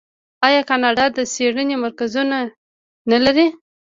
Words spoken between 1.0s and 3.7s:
د څیړنې مرکزونه نلري؟